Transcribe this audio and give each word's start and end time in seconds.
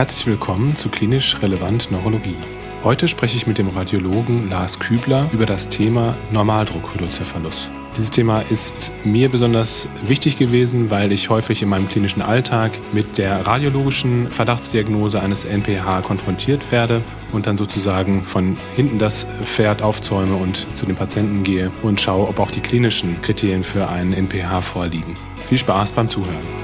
Herzlich 0.00 0.26
willkommen 0.26 0.76
zu 0.76 0.88
Klinisch 0.88 1.42
Relevant 1.42 1.90
Neurologie. 1.90 2.38
Heute 2.82 3.06
spreche 3.06 3.36
ich 3.36 3.46
mit 3.46 3.58
dem 3.58 3.68
Radiologen 3.68 4.48
Lars 4.48 4.78
Kübler 4.78 5.28
über 5.30 5.44
das 5.44 5.68
Thema 5.68 6.16
Normaldruckhydrocephalus. 6.32 7.68
Dieses 7.94 8.08
Thema 8.08 8.40
ist 8.48 8.92
mir 9.04 9.28
besonders 9.28 9.90
wichtig 10.02 10.38
gewesen, 10.38 10.88
weil 10.88 11.12
ich 11.12 11.28
häufig 11.28 11.60
in 11.60 11.68
meinem 11.68 11.86
klinischen 11.86 12.22
Alltag 12.22 12.70
mit 12.92 13.18
der 13.18 13.46
radiologischen 13.46 14.32
Verdachtsdiagnose 14.32 15.20
eines 15.20 15.44
NPH 15.44 16.00
konfrontiert 16.00 16.72
werde 16.72 17.02
und 17.32 17.46
dann 17.46 17.58
sozusagen 17.58 18.24
von 18.24 18.56
hinten 18.74 18.98
das 18.98 19.26
Pferd 19.42 19.82
aufzäume 19.82 20.36
und 20.36 20.66
zu 20.78 20.86
den 20.86 20.96
Patienten 20.96 21.42
gehe 21.42 21.70
und 21.82 22.00
schaue, 22.00 22.26
ob 22.26 22.40
auch 22.40 22.50
die 22.50 22.62
klinischen 22.62 23.20
Kriterien 23.20 23.62
für 23.62 23.90
einen 23.90 24.14
NPH 24.14 24.62
vorliegen. 24.62 25.18
Viel 25.44 25.58
Spaß 25.58 25.92
beim 25.92 26.08
Zuhören. 26.08 26.59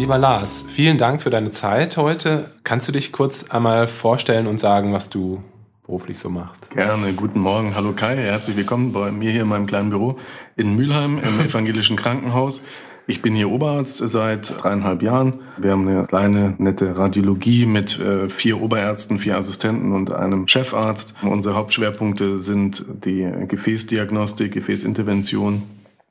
Lieber 0.00 0.16
Lars, 0.16 0.64
vielen 0.66 0.96
Dank 0.96 1.20
für 1.20 1.28
deine 1.28 1.50
Zeit 1.50 1.98
heute. 1.98 2.50
Kannst 2.64 2.88
du 2.88 2.92
dich 2.92 3.12
kurz 3.12 3.50
einmal 3.50 3.86
vorstellen 3.86 4.46
und 4.46 4.58
sagen, 4.58 4.94
was 4.94 5.10
du 5.10 5.42
beruflich 5.84 6.18
so 6.18 6.30
machst? 6.30 6.70
Gerne. 6.70 7.12
Guten 7.12 7.38
Morgen. 7.38 7.74
Hallo 7.74 7.92
Kai. 7.92 8.16
Herzlich 8.16 8.56
willkommen 8.56 8.94
bei 8.94 9.12
mir 9.12 9.30
hier 9.30 9.42
in 9.42 9.48
meinem 9.48 9.66
kleinen 9.66 9.90
Büro 9.90 10.18
in 10.56 10.74
Mülheim 10.74 11.18
im 11.18 11.40
evangelischen 11.46 11.96
Krankenhaus. 11.96 12.62
Ich 13.06 13.20
bin 13.20 13.34
hier 13.34 13.50
Oberarzt 13.50 13.98
seit 13.98 14.62
dreieinhalb 14.62 15.02
Jahren. 15.02 15.40
Wir 15.58 15.72
haben 15.72 15.86
eine 15.86 16.06
kleine, 16.06 16.54
nette 16.56 16.96
Radiologie 16.96 17.66
mit 17.66 18.00
äh, 18.00 18.30
vier 18.30 18.62
Oberärzten, 18.62 19.18
vier 19.18 19.36
Assistenten 19.36 19.92
und 19.92 20.12
einem 20.12 20.48
Chefarzt. 20.48 21.16
Unsere 21.20 21.56
Hauptschwerpunkte 21.56 22.38
sind 22.38 22.86
die 23.04 23.30
Gefäßdiagnostik, 23.48 24.52
Gefäßintervention, 24.52 25.62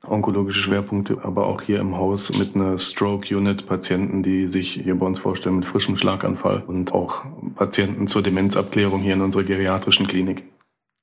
onkologische 0.06 0.60
Schwerpunkte, 0.60 1.18
aber 1.22 1.46
auch 1.46 1.62
hier 1.62 1.80
im 1.80 1.96
Haus 1.96 2.36
mit 2.36 2.54
einer 2.54 2.78
Stroke-Unit 2.78 3.66
Patienten, 3.66 4.22
die 4.22 4.48
sich 4.48 4.72
hier 4.72 4.98
bei 4.98 5.06
uns 5.06 5.18
vorstellen 5.18 5.56
mit 5.56 5.64
frischem 5.64 5.96
Schlaganfall 5.96 6.62
und 6.66 6.92
auch 6.92 7.24
Patienten 7.54 8.06
zur 8.06 8.22
Demenzabklärung 8.22 9.00
hier 9.00 9.14
in 9.14 9.22
unserer 9.22 9.44
geriatrischen 9.44 10.06
Klinik. 10.06 10.44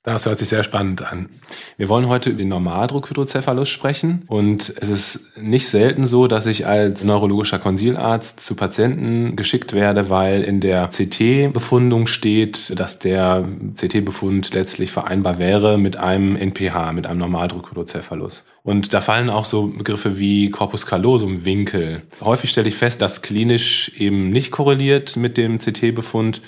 Das 0.08 0.26
hört 0.26 0.40
sich 0.40 0.48
sehr 0.48 0.64
spannend 0.64 1.02
an. 1.02 1.28
Wir 1.76 1.90
wollen 1.90 2.08
heute 2.08 2.30
über 2.30 2.38
den 2.38 2.48
Normaldruckhydrocephalus 2.48 3.68
sprechen 3.68 4.24
und 4.28 4.74
es 4.80 4.90
ist 4.90 5.38
nicht 5.38 5.68
selten 5.68 6.08
so, 6.08 6.28
dass 6.28 6.46
ich 6.46 6.66
als 6.66 7.04
neurologischer 7.04 7.60
Konsilarzt 7.60 8.40
zu 8.40 8.56
Patienten 8.56 9.36
geschickt 9.36 9.74
werde, 9.74 10.10
weil 10.10 10.44
in 10.44 10.62
der 10.62 10.88
CT-Befundung 10.88 12.08
steht, 12.08 12.80
dass 12.80 13.00
der 13.00 13.50
CT-Befund 13.76 14.54
letztlich 14.54 14.92
vereinbar 14.92 15.40
wäre 15.40 15.78
mit 15.78 15.98
einem 15.98 16.38
NPH, 16.38 16.94
mit 16.94 17.06
einem 17.06 17.20
Normaldruckhydrocephalus. 17.20 18.46
Und 18.64 18.94
da 18.94 19.02
fallen 19.02 19.30
auch 19.30 19.44
so 19.44 19.68
Begriffe 19.68 20.18
wie 20.18 20.50
Corpus 20.52 20.86
callosum, 20.86 21.44
Winkel. 21.44 22.02
Häufig 22.22 22.50
stelle 22.50 22.70
ich 22.70 22.76
fest, 22.76 23.02
dass 23.02 23.24
klinisch 23.24 23.92
eben 23.98 24.30
nicht 24.30 24.52
korreliert 24.52 25.18
mit 25.18 25.36
dem 25.36 25.60
CT-Befund 25.60 26.42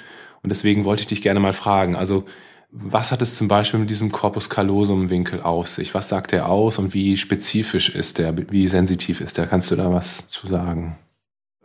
und 0.44 0.50
deswegen 0.50 0.86
wollte 0.86 1.02
ich 1.02 1.08
dich 1.08 1.22
gerne 1.22 1.42
mal 1.42 1.52
fragen. 1.52 1.98
Also 1.98 2.24
was 2.72 3.12
hat 3.12 3.22
es 3.22 3.36
zum 3.36 3.48
Beispiel 3.48 3.80
mit 3.80 3.90
diesem 3.90 4.12
Corpus 4.12 4.50
callosum 4.50 5.10
Winkel 5.10 5.42
auf 5.42 5.68
sich? 5.68 5.94
Was 5.94 6.10
sagt 6.10 6.34
er 6.34 6.48
aus 6.48 6.78
und 6.78 6.94
wie 6.94 7.18
spezifisch 7.18 7.90
ist 7.90 8.20
der? 8.20 8.36
Wie 8.52 8.68
sensitiv 8.68 9.22
ist 9.22 9.38
der? 9.38 9.48
Kannst 9.48 9.72
du 9.72 9.76
da 9.76 9.92
was 9.92 10.28
zu 10.28 10.48
sagen? 10.48 10.98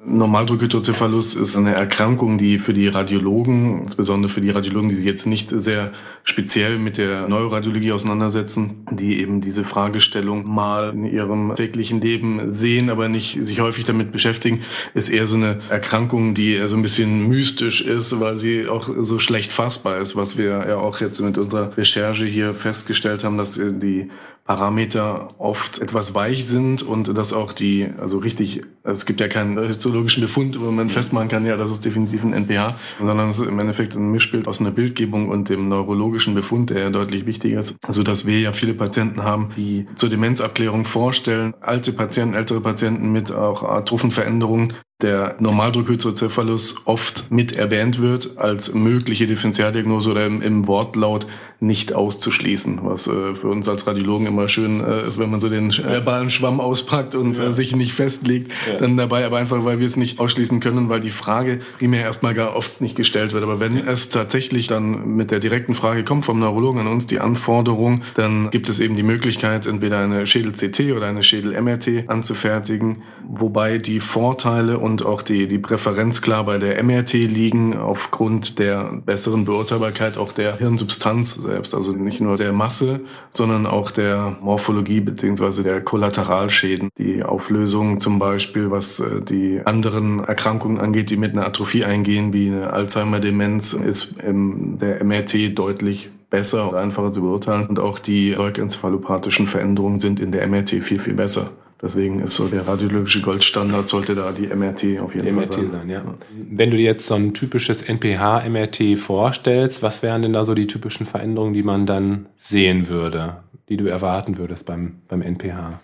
Normaldruckhydrocephalus 0.07 1.35
ist 1.35 1.57
eine 1.57 1.75
Erkrankung, 1.75 2.37
die 2.37 2.59
für 2.59 2.75
die 2.75 2.89
Radiologen, 2.89 3.83
insbesondere 3.83 4.31
für 4.31 4.41
die 4.41 4.51
Radiologen, 4.51 4.89
die 4.91 4.97
sich 4.97 5.05
jetzt 5.05 5.27
nicht 5.27 5.51
sehr 5.51 5.93
speziell 6.25 6.79
mit 6.79 6.99
der 6.99 7.29
Neuroradiologie 7.29 7.93
auseinandersetzen, 7.93 8.87
die 8.91 9.21
eben 9.21 9.41
diese 9.41 9.65
Fragestellung 9.65 10.47
mal 10.47 10.91
in 10.91 11.05
ihrem 11.07 11.55
täglichen 11.55 12.01
Leben 12.01 12.51
sehen, 12.51 12.91
aber 12.91 13.09
nicht 13.09 13.39
sich 13.43 13.61
häufig 13.61 13.85
damit 13.85 14.13
beschäftigen, 14.13 14.61
ist 14.95 15.09
eher 15.09 15.27
so 15.27 15.37
eine 15.37 15.61
Erkrankung, 15.71 16.35
die 16.35 16.57
so 16.67 16.77
ein 16.77 16.83
bisschen 16.83 17.27
mystisch 17.27 17.81
ist, 17.81 18.21
weil 18.21 18.37
sie 18.37 18.69
auch 18.69 18.85
so 18.85 19.19
schlecht 19.19 19.53
fassbar 19.53 19.99
ist, 19.99 20.17
was 20.17 20.37
wir 20.37 20.67
ja 20.69 20.77
auch 20.77 21.01
jetzt 21.01 21.21
mit 21.21 21.39
unserer 21.39 21.77
Recherche 21.77 22.25
hier 22.27 22.55
festgestellt 22.55 23.25
haben, 23.25 23.39
dass 23.39 23.55
die 23.55 24.11
Parameter 24.45 25.31
oft 25.39 25.81
etwas 25.81 26.15
weich 26.15 26.47
sind 26.47 26.83
und 26.83 27.17
dass 27.17 27.33
auch 27.33 27.53
die, 27.53 27.89
also 27.99 28.19
richtig, 28.19 28.61
also 28.83 28.99
es 28.99 29.07
gibt 29.07 29.21
ja 29.21 29.29
keinen 29.29 29.59
histologischen 29.67 30.21
Befund, 30.23 30.61
wo 30.61 30.71
man 30.71 30.91
festmachen 30.91 31.29
kann, 31.29 31.47
ja, 31.47 31.57
das 31.57 31.71
ist 31.71 31.85
definitiv 31.85 32.23
ein 32.23 32.35
NPH, 32.35 32.75
sondern 32.99 33.31
es 33.31 33.39
ist 33.39 33.49
im 33.49 33.59
Endeffekt 33.59 33.97
ein 33.97 34.11
Mischbild 34.11 34.47
aus 34.47 34.61
einer 34.61 34.71
Bildgebung 34.71 35.31
und 35.31 35.49
dem 35.49 35.71
neurologischen 35.71 36.35
Befund, 36.35 36.69
der 36.69 36.81
ja 36.81 36.91
deutlich 36.91 37.25
wichtiger 37.25 37.59
ist, 37.59 37.79
so 37.89 38.03
dass 38.03 38.27
wir 38.27 38.39
ja 38.39 38.53
viele 38.53 38.75
Patienten 38.75 39.23
haben, 39.23 39.51
die 39.57 39.87
zur 39.97 40.11
Demenzabklärung 40.11 40.85
vorstellen, 40.85 41.55
alte 41.63 41.95
Patienten, 41.95 42.35
ältere 42.35 42.61
Patienten 42.61 43.13
mit 43.13 43.33
auch 43.33 43.63
Atrophenveränderungen, 43.63 44.75
der 45.05 45.37
Normaldruckhydrocephalus 45.39 46.87
oft 46.87 47.31
mit 47.31 47.53
erwähnt 47.53 48.01
wird 48.01 48.39
als 48.39 48.73
mögliche 48.73 49.27
Differentialdiagnose 49.27 50.11
oder 50.11 50.25
im, 50.25 50.41
im 50.41 50.67
Wortlaut 50.67 51.27
nicht 51.61 51.95
auszuschließen, 51.95 52.81
was 52.83 53.07
äh, 53.07 53.35
für 53.35 53.49
uns 53.49 53.69
als 53.69 53.87
Radiologen 53.87 54.27
immer 54.27 54.49
schön 54.49 54.81
äh, 54.81 55.07
ist, 55.07 55.19
wenn 55.19 55.31
man 55.31 55.41
so 55.41 55.49
den 55.49 55.73
verbalen 55.73 56.31
Schwamm 56.31 56.61
auspackt 56.61 57.15
und 57.15 57.37
ja. 57.37 57.45
äh, 57.45 57.53
sich 57.53 57.75
nicht 57.77 57.93
festlegt, 57.93 58.53
ja. 58.67 58.79
dann 58.79 58.97
dabei, 58.97 59.25
aber 59.25 59.39
einfach, 59.39 59.65
weil 59.65 59.79
wir 59.79 59.87
es 59.87 59.97
nicht 59.97 60.21
ausschließen 60.21 60.61
können, 60.61 60.89
weil 60.89 61.01
die 61.01 61.11
Frage 61.11 61.61
primär 61.79 62.03
erstmal 62.03 62.35
gar 62.35 62.57
oft 62.57 62.81
nicht 62.81 62.97
gestellt 62.97 63.33
wird. 63.33 63.45
Aber 63.45 63.61
wenn 63.61 63.77
es 63.77 64.09
tatsächlich 64.09 64.67
dann 64.67 65.17
mit 65.17 65.31
der 65.31 65.41
direkten 65.41 65.75
Frage 65.75 66.05
kommt 66.05 66.25
vom 66.25 66.39
Neurologen 66.39 66.81
an 66.81 66.87
uns, 66.87 67.07
die 67.07 67.21
Anforderung, 67.21 68.03
dann 68.15 68.51
gibt 68.51 68.69
es 68.69 68.81
eben 68.81 68.97
die 68.97 69.03
Möglichkeit, 69.03 69.67
entweder 69.67 69.99
eine 69.99 70.27
Schädel-CT 70.27 70.93
oder 70.97 71.07
eine 71.07 71.23
Schädel-MRT 71.23 72.09
anzufertigen, 72.09 73.03
wobei 73.29 73.79
die 73.79 74.01
Vorteile 74.01 74.79
und 74.79 75.05
auch 75.05 75.23
die, 75.23 75.49
die 75.49 75.59
Präferenz 75.59 76.23
klar 76.23 76.45
bei 76.45 76.59
der 76.59 76.83
MRT 76.83 77.13
liegen, 77.13 77.77
aufgrund 77.77 78.59
der 78.59 79.01
besseren 79.05 79.45
Beurteilbarkeit 79.45 80.19
auch 80.19 80.33
der 80.33 80.57
Hirnsubstanz 80.57 81.35
selbst, 81.35 81.75
also 81.75 81.93
nicht 81.93 82.21
nur 82.21 82.37
der 82.37 82.53
Masse, 82.53 83.01
sondern 83.31 83.67
auch 83.67 83.91
der 83.91 84.37
Morphologie 84.41 85.01
beziehungsweise 85.01 85.63
der 85.63 85.81
Kollateralschäden. 85.81 86.91
Die 86.99 87.23
Auflösung 87.23 88.01
zum 88.01 88.19
Beispiel, 88.19 88.71
was 88.71 89.01
äh, 89.01 89.21
die 89.23 89.61
anderen 89.65 90.23
Erkrankungen 90.25 90.79
angeht, 90.79 91.11
die 91.11 91.17
mit 91.17 91.33
einer 91.33 91.47
Atrophie 91.47 91.85
eingehen, 91.85 92.33
wie 92.33 92.49
eine 92.49 92.73
Alzheimer-Demenz, 92.73 93.73
ist 93.75 94.21
in 94.21 94.79
der 94.79 95.05
MRT 95.05 95.59
deutlich 95.59 96.11
besser 96.31 96.69
und 96.69 96.77
einfacher 96.77 97.13
zu 97.13 97.21
beurteilen. 97.21 97.67
Und 97.67 97.79
auch 97.79 97.99
die 97.99 98.33
leukencephalopathischen 98.33 99.47
Veränderungen 99.47 100.01
sind 100.01 100.19
in 100.19 100.33
der 100.33 100.47
MRT 100.49 100.71
viel, 100.83 100.99
viel 100.99 101.15
besser. 101.15 101.53
Deswegen 101.85 102.21
ist 102.21 102.37
so 102.37 102.49
der 102.49 102.67
radiologische 102.67 103.21
Goldstandard, 103.21 103.87
sollte 103.89 104.15
da 104.15 104.33
die 104.33 104.47
MRT 104.47 105.03
auf 105.03 105.15
jeden 105.15 105.35
MRT 105.35 105.55
Fall 105.55 105.65
sein. 105.65 105.71
sein 105.71 105.91
ja. 105.91 106.03
Wenn 106.51 106.71
du 106.71 106.79
dir 106.79 106.85
jetzt 106.85 107.07
so 107.07 107.15
ein 107.15 107.35
typisches 107.35 107.83
NPH-MRT 107.83 108.97
vorstellst, 108.97 109.83
was 109.83 110.03
wären 110.03 110.23
denn 110.23 110.33
da 110.33 110.47
so 110.47 110.55
die 110.55 110.67
typischen 110.67 111.05
Veränderungen, 111.05 111.53
die 111.53 111.63
man 111.63 111.85
dann 111.85 112.27
sehen 112.37 112.89
würde, 112.89 113.43
die 113.69 113.77
du 113.77 113.87
erwarten 113.87 114.39
würdest 114.39 114.65
beim, 114.65 115.03
beim 115.09 115.21
NPH? 115.21 115.81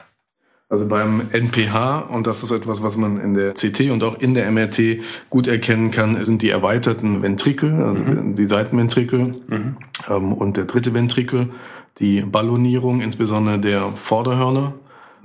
Also 0.70 0.86
beim 0.86 1.20
NPH, 1.32 2.08
und 2.08 2.26
das 2.26 2.42
ist 2.42 2.50
etwas, 2.50 2.82
was 2.82 2.96
man 2.96 3.20
in 3.20 3.34
der 3.34 3.52
CT 3.52 3.90
und 3.90 4.02
auch 4.02 4.18
in 4.20 4.32
der 4.32 4.50
MRT 4.50 5.00
gut 5.28 5.48
erkennen 5.48 5.90
kann, 5.90 6.22
sind 6.22 6.40
die 6.40 6.48
erweiterten 6.48 7.22
Ventrikel, 7.22 7.74
also 7.74 8.02
mhm. 8.02 8.36
die 8.36 8.46
Seitenventrikel 8.46 9.34
mhm. 9.48 9.76
ähm, 10.08 10.32
und 10.32 10.56
der 10.56 10.64
dritte 10.64 10.94
Ventrikel, 10.94 11.50
die 11.98 12.22
Ballonierung, 12.22 13.02
insbesondere 13.02 13.58
der 13.58 13.88
Vorderhörner 13.94 14.72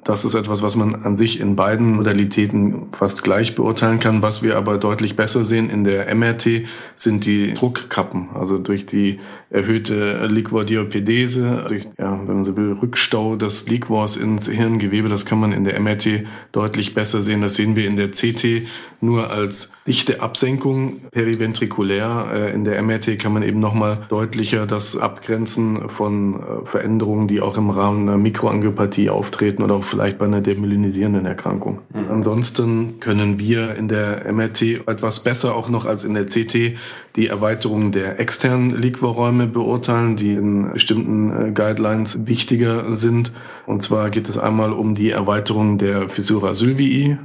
das 0.05 0.23
ist 0.23 0.35
etwas, 0.35 0.61
was 0.61 0.75
man 0.75 1.03
an 1.03 1.17
sich 1.17 1.39
in 1.39 1.55
beiden 1.55 1.95
Modalitäten 1.95 2.89
fast 2.91 3.23
gleich 3.23 3.55
beurteilen 3.55 3.99
kann. 3.99 4.21
Was 4.21 4.43
wir 4.43 4.55
aber 4.55 4.77
deutlich 4.77 5.15
besser 5.15 5.43
sehen 5.43 5.67
in 5.71 5.83
der 5.83 6.13
MRT 6.13 6.67
sind 6.95 7.25
die 7.25 7.55
Druckkappen. 7.55 8.29
Also 8.35 8.59
durch 8.59 8.85
die 8.85 9.19
erhöhte 9.49 10.27
Liquordiopedese, 10.27 11.65
durch, 11.67 11.85
ja, 11.97 12.19
wenn 12.27 12.35
man 12.35 12.43
so 12.45 12.55
will, 12.55 12.73
Rückstau 12.73 13.35
des 13.35 13.67
Liquors 13.67 14.15
ins 14.15 14.47
Hirngewebe. 14.47 15.09
Das 15.09 15.25
kann 15.25 15.39
man 15.39 15.51
in 15.51 15.63
der 15.63 15.79
MRT 15.79 16.23
deutlich 16.51 16.93
besser 16.93 17.23
sehen. 17.23 17.41
Das 17.41 17.55
sehen 17.55 17.75
wir 17.75 17.87
in 17.87 17.97
der 17.97 18.11
CT 18.11 18.67
nur 19.01 19.31
als 19.31 19.73
dichte 19.87 20.21
Absenkung 20.21 21.01
periventrikulär. 21.11 22.27
Äh, 22.33 22.53
in 22.53 22.65
der 22.65 22.81
MRT 22.81 23.19
kann 23.19 23.33
man 23.33 23.43
eben 23.43 23.59
nochmal 23.59 23.99
deutlicher 24.09 24.65
das 24.65 24.97
abgrenzen 24.97 25.89
von 25.89 26.35
äh, 26.35 26.65
Veränderungen, 26.65 27.27
die 27.27 27.41
auch 27.41 27.57
im 27.57 27.69
Rahmen 27.69 28.07
einer 28.07 28.17
Mikroangiopathie 28.17 29.09
auftreten 29.09 29.63
oder 29.63 29.75
auch 29.75 29.83
vielleicht 29.83 30.17
bei 30.17 30.25
einer 30.25 30.41
demyelinisierenden 30.41 31.25
Erkrankung. 31.25 31.79
Mhm. 31.93 32.11
Ansonsten 32.11 32.99
können 32.99 33.39
wir 33.39 33.75
in 33.75 33.87
der 33.87 34.31
MRT 34.31 34.87
etwas 34.87 35.23
besser 35.23 35.55
auch 35.55 35.69
noch 35.69 35.85
als 35.85 36.03
in 36.03 36.13
der 36.13 36.25
CT 36.25 36.77
die 37.15 37.27
Erweiterung 37.27 37.91
der 37.91 38.19
externen 38.19 38.75
Liquorräume 38.75 39.47
beurteilen, 39.47 40.15
die 40.15 40.33
in 40.33 40.71
bestimmten 40.73 41.31
äh, 41.31 41.51
Guidelines 41.51 42.25
wichtiger 42.25 42.93
sind. 42.93 43.31
Und 43.65 43.83
zwar 43.83 44.09
geht 44.09 44.29
es 44.29 44.37
einmal 44.37 44.73
um 44.73 44.95
die 44.95 45.11
Erweiterung 45.11 45.77
der 45.77 46.09
Fissura 46.09 46.53
sylvii, 46.53 47.17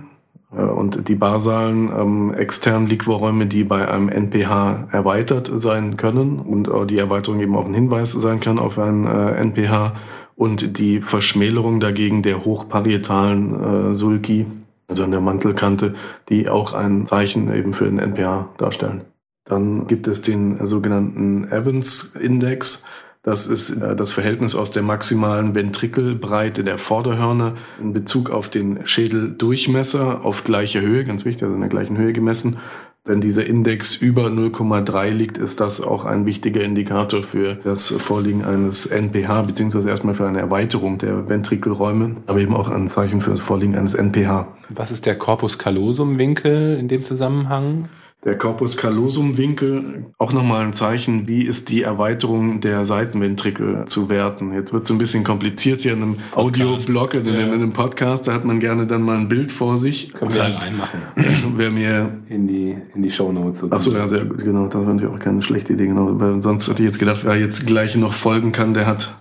und 0.56 1.08
die 1.08 1.14
basalen 1.14 1.90
ähm, 1.96 2.34
externen 2.34 2.88
Liquorräume, 2.88 3.46
die 3.46 3.64
bei 3.64 3.88
einem 3.88 4.08
NPH 4.08 4.88
erweitert 4.90 5.50
sein 5.54 5.96
können 5.96 6.40
und 6.40 6.68
äh, 6.68 6.86
die 6.86 6.98
Erweiterung 6.98 7.40
eben 7.40 7.56
auch 7.56 7.66
ein 7.66 7.74
Hinweis 7.74 8.12
sein 8.12 8.40
kann 8.40 8.58
auf 8.58 8.78
ein 8.78 9.06
äh, 9.06 9.40
NPH 9.40 9.92
und 10.34 10.78
die 10.78 11.00
Verschmälerung 11.00 11.80
dagegen 11.80 12.22
der 12.22 12.44
hochparietalen 12.44 13.92
äh, 13.92 13.94
Sulci 13.94 14.46
also 14.90 15.04
an 15.04 15.12
der 15.12 15.20
Mantelkante, 15.20 15.94
die 16.28 16.48
auch 16.48 16.74
ein 16.74 17.06
Zeichen 17.06 17.54
eben 17.54 17.72
für 17.72 17.84
den 17.84 17.98
NPH 17.98 18.48
darstellen. 18.58 19.02
Dann 19.44 19.86
gibt 19.86 20.06
es 20.08 20.22
den 20.22 20.66
sogenannten 20.66 21.44
Evans-Index. 21.44 22.86
Das 23.22 23.46
ist 23.46 23.70
äh, 23.70 23.94
das 23.94 24.12
Verhältnis 24.12 24.54
aus 24.54 24.70
der 24.70 24.82
maximalen 24.82 25.54
Ventrikelbreite 25.54 26.64
der 26.64 26.78
Vorderhörner 26.78 27.54
in 27.80 27.92
Bezug 27.92 28.30
auf 28.30 28.48
den 28.48 28.86
Schädeldurchmesser 28.86 30.24
auf 30.24 30.44
gleicher 30.44 30.80
Höhe, 30.80 31.04
ganz 31.04 31.24
wichtig, 31.24 31.42
also 31.42 31.54
in 31.54 31.60
der 31.60 31.70
gleichen 31.70 31.98
Höhe 31.98 32.12
gemessen. 32.12 32.58
Wenn 33.04 33.22
dieser 33.22 33.46
Index 33.46 33.94
über 33.96 34.26
0,3 34.26 35.10
liegt, 35.10 35.38
ist 35.38 35.58
das 35.60 35.80
auch 35.80 36.04
ein 36.04 36.26
wichtiger 36.26 36.60
Indikator 36.60 37.22
für 37.22 37.54
das 37.64 37.88
Vorliegen 37.88 38.44
eines 38.44 38.86
NPH, 38.86 39.42
beziehungsweise 39.42 39.88
erstmal 39.88 40.14
für 40.14 40.28
eine 40.28 40.38
Erweiterung 40.38 40.98
der 40.98 41.28
Ventrikelräume, 41.28 42.16
aber 42.26 42.40
eben 42.40 42.54
auch 42.54 42.68
ein 42.68 42.90
Zeichen 42.90 43.22
für 43.22 43.30
das 43.30 43.40
Vorliegen 43.40 43.74
eines 43.74 43.94
NPH. 43.94 44.48
Was 44.68 44.92
ist 44.92 45.06
der 45.06 45.16
Corpus 45.16 45.58
callosum 45.58 46.18
Winkel 46.18 46.76
in 46.78 46.88
dem 46.88 47.02
Zusammenhang? 47.02 47.88
Der 48.22 48.36
Corpus 48.36 48.76
callosum 48.76 49.38
Winkel, 49.38 50.04
auch 50.18 50.34
nochmal 50.34 50.66
ein 50.66 50.74
Zeichen, 50.74 51.26
wie 51.26 51.42
ist 51.42 51.70
die 51.70 51.82
Erweiterung 51.82 52.60
der 52.60 52.84
Seitenventrikel 52.84 53.86
zu 53.86 54.10
werten. 54.10 54.52
Jetzt 54.52 54.74
wird 54.74 54.84
es 54.84 54.90
ein 54.90 54.98
bisschen 54.98 55.24
kompliziert 55.24 55.80
hier 55.80 55.94
in 55.94 56.02
einem 56.02 56.16
Audioblog, 56.32 57.14
in, 57.14 57.24
ja. 57.24 57.32
in, 57.32 57.50
einem 57.50 57.72
Podcast, 57.72 58.28
da 58.28 58.34
hat 58.34 58.44
man 58.44 58.60
gerne 58.60 58.86
dann 58.86 59.00
mal 59.00 59.16
ein 59.16 59.30
Bild 59.30 59.50
vor 59.50 59.78
sich. 59.78 60.12
Können 60.12 60.34
wir 60.34 60.42
das 60.42 60.62
reinmachen. 60.62 61.00
Wer 61.56 61.70
mir 61.70 62.12
in 62.28 62.46
die, 62.46 62.76
in 62.94 63.02
die 63.02 63.10
Shownotes 63.10 63.60
sozusagen. 63.60 63.72
Achso, 63.72 63.92
ja, 63.96 64.06
sehr 64.06 64.26
gut, 64.26 64.44
genau, 64.44 64.66
das 64.66 64.74
wäre 64.74 64.92
natürlich 64.92 65.14
auch 65.14 65.18
keine 65.18 65.40
schlechte 65.40 65.72
Idee, 65.72 65.86
genau. 65.86 66.20
Weil 66.20 66.42
sonst 66.42 66.68
hätte 66.68 66.82
ich 66.82 66.88
jetzt 66.88 66.98
gedacht, 66.98 67.20
wer 67.24 67.36
jetzt 67.36 67.66
gleich 67.66 67.96
noch 67.96 68.12
folgen 68.12 68.52
kann, 68.52 68.74
der 68.74 68.86
hat 68.86 69.14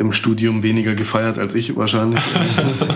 im 0.00 0.14
Studium 0.14 0.62
weniger 0.62 0.94
gefeiert 0.94 1.38
als 1.38 1.54
ich 1.54 1.76
wahrscheinlich. 1.76 2.20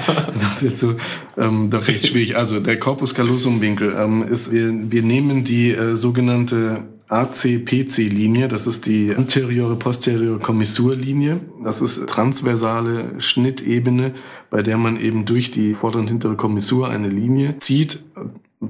das 0.40 0.56
ist 0.56 0.62
jetzt 0.62 0.80
so 0.80 0.96
ähm, 1.36 1.68
doch 1.68 1.86
recht 1.86 2.06
schwierig. 2.06 2.36
Also 2.36 2.60
der 2.60 2.80
Corpus 2.80 3.14
callosum 3.14 3.60
Winkel 3.60 3.94
ähm, 3.96 4.26
ist, 4.26 4.50
wir, 4.50 4.72
wir 4.90 5.02
nehmen 5.02 5.44
die 5.44 5.70
äh, 5.70 5.96
sogenannte 5.96 6.82
ACPC-Linie, 7.08 8.48
das 8.48 8.66
ist 8.66 8.86
die 8.86 9.14
anteriore 9.14 9.76
posteriore 9.76 10.38
Kommissurlinie. 10.38 11.40
Das 11.62 11.82
ist 11.82 12.08
transversale 12.08 13.20
Schnittebene, 13.20 14.14
bei 14.50 14.62
der 14.62 14.78
man 14.78 14.98
eben 14.98 15.26
durch 15.26 15.50
die 15.50 15.74
vordere 15.74 16.00
und 16.00 16.08
hintere 16.08 16.36
Kommissur 16.36 16.88
eine 16.88 17.08
Linie 17.08 17.58
zieht 17.58 18.02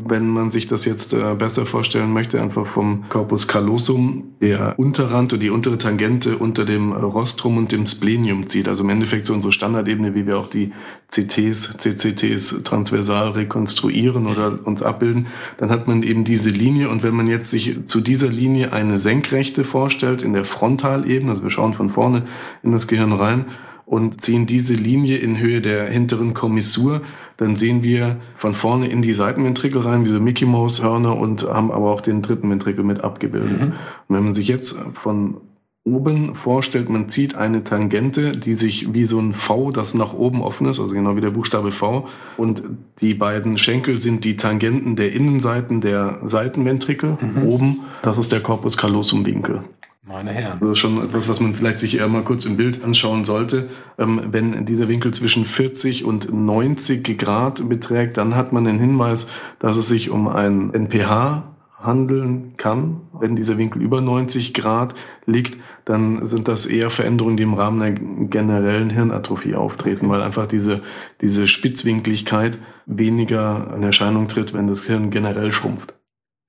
wenn 0.04 0.28
man 0.28 0.50
sich 0.50 0.66
das 0.66 0.84
jetzt 0.84 1.12
äh, 1.12 1.34
besser 1.34 1.66
vorstellen 1.66 2.12
möchte, 2.12 2.40
einfach 2.40 2.66
vom 2.66 3.04
Corpus 3.08 3.48
callosum, 3.48 4.34
der 4.40 4.78
Unterrand 4.78 5.32
oder 5.32 5.40
die 5.40 5.50
untere 5.50 5.78
Tangente 5.78 6.36
unter 6.36 6.64
dem 6.64 6.92
Rostrum 6.92 7.56
und 7.56 7.72
dem 7.72 7.86
Splenium 7.86 8.46
zieht. 8.46 8.68
Also 8.68 8.84
im 8.84 8.90
Endeffekt 8.90 9.26
so 9.26 9.32
unsere 9.32 9.52
Standardebene, 9.52 10.14
wie 10.14 10.26
wir 10.26 10.38
auch 10.38 10.48
die 10.48 10.72
CTs, 11.10 11.78
CCTs 11.78 12.62
transversal 12.64 13.30
rekonstruieren 13.30 14.26
oder 14.26 14.58
uns 14.64 14.82
abbilden. 14.82 15.26
Dann 15.58 15.70
hat 15.70 15.86
man 15.88 16.02
eben 16.02 16.24
diese 16.24 16.50
Linie 16.50 16.88
und 16.88 17.02
wenn 17.02 17.14
man 17.14 17.26
jetzt 17.26 17.50
sich 17.50 17.86
zu 17.86 18.00
dieser 18.00 18.28
Linie 18.28 18.72
eine 18.72 18.98
Senkrechte 18.98 19.64
vorstellt 19.64 20.22
in 20.22 20.32
der 20.32 20.44
Frontalebene, 20.44 21.30
also 21.30 21.42
wir 21.42 21.50
schauen 21.50 21.74
von 21.74 21.88
vorne 21.88 22.24
in 22.62 22.72
das 22.72 22.86
Gehirn 22.86 23.12
rein 23.12 23.46
und 23.86 24.22
ziehen 24.22 24.46
diese 24.46 24.74
Linie 24.74 25.18
in 25.18 25.38
Höhe 25.38 25.60
der 25.60 25.86
hinteren 25.86 26.34
Kommissur, 26.34 27.02
dann 27.36 27.56
sehen 27.56 27.82
wir 27.82 28.16
von 28.36 28.54
vorne 28.54 28.88
in 28.88 29.02
die 29.02 29.12
Seitenventrikel 29.12 29.80
rein, 29.80 30.04
wie 30.04 30.08
so 30.08 30.20
Mickey 30.20 30.46
Mouse 30.46 30.82
Hörner 30.82 31.18
und 31.18 31.42
haben 31.44 31.72
aber 31.72 31.90
auch 31.90 32.00
den 32.00 32.22
dritten 32.22 32.48
Ventrikel 32.50 32.84
mit 32.84 33.02
abgebildet. 33.02 33.60
Mhm. 33.60 33.66
Und 34.08 34.16
wenn 34.16 34.24
man 34.24 34.34
sich 34.34 34.48
jetzt 34.48 34.78
von 34.94 35.38
oben 35.84 36.34
vorstellt, 36.34 36.88
man 36.88 37.10
zieht 37.10 37.34
eine 37.34 37.62
Tangente, 37.62 38.32
die 38.32 38.54
sich 38.54 38.94
wie 38.94 39.04
so 39.04 39.18
ein 39.18 39.34
V, 39.34 39.70
das 39.70 39.94
nach 39.94 40.14
oben 40.14 40.40
offen 40.40 40.66
ist, 40.66 40.80
also 40.80 40.94
genau 40.94 41.14
wie 41.16 41.20
der 41.20 41.30
Buchstabe 41.30 41.72
V. 41.72 42.08
Und 42.38 42.62
die 43.00 43.12
beiden 43.12 43.58
Schenkel 43.58 43.98
sind 43.98 44.24
die 44.24 44.36
Tangenten 44.36 44.96
der 44.96 45.12
Innenseiten 45.12 45.82
der 45.82 46.20
Seitenventrikel 46.24 47.18
mhm. 47.20 47.42
oben. 47.46 47.80
Das 48.02 48.16
ist 48.16 48.32
der 48.32 48.40
Corpus 48.40 48.78
callosum 48.78 49.26
Winkel. 49.26 49.60
Meine 50.06 50.32
Herren. 50.32 50.58
Also 50.60 50.74
schon 50.74 51.02
etwas, 51.02 51.28
was 51.28 51.40
man 51.40 51.54
vielleicht 51.54 51.78
sich 51.78 51.98
eher 51.98 52.08
mal 52.08 52.22
kurz 52.22 52.44
im 52.44 52.58
Bild 52.58 52.84
anschauen 52.84 53.24
sollte. 53.24 53.70
Ähm, 53.98 54.20
wenn 54.32 54.66
dieser 54.66 54.88
Winkel 54.88 55.14
zwischen 55.14 55.46
40 55.46 56.04
und 56.04 56.32
90 56.32 57.16
Grad 57.16 57.66
beträgt, 57.70 58.18
dann 58.18 58.36
hat 58.36 58.52
man 58.52 58.64
den 58.64 58.78
Hinweis, 58.78 59.30
dass 59.60 59.78
es 59.78 59.88
sich 59.88 60.10
um 60.10 60.28
ein 60.28 60.74
NPH 60.74 61.54
handeln 61.78 62.54
kann. 62.58 63.00
Wenn 63.18 63.34
dieser 63.34 63.56
Winkel 63.56 63.80
über 63.80 64.02
90 64.02 64.52
Grad 64.52 64.94
liegt, 65.24 65.58
dann 65.86 66.26
sind 66.26 66.48
das 66.48 66.66
eher 66.66 66.90
Veränderungen, 66.90 67.38
die 67.38 67.42
im 67.42 67.54
Rahmen 67.54 67.80
der 67.80 67.92
generellen 68.28 68.90
Hirnatrophie 68.90 69.54
auftreten, 69.54 70.10
weil 70.10 70.20
einfach 70.20 70.46
diese, 70.46 70.82
diese 71.22 71.48
Spitzwinkligkeit 71.48 72.58
weniger 72.84 73.72
in 73.74 73.82
Erscheinung 73.82 74.28
tritt, 74.28 74.52
wenn 74.52 74.66
das 74.66 74.84
Hirn 74.84 75.10
generell 75.10 75.50
schrumpft. 75.52 75.94